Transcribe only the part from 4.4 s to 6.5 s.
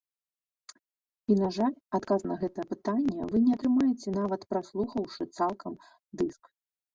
праслухаўшы цалкам дыск.